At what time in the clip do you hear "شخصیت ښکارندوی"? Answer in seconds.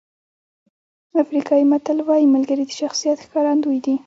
2.81-3.77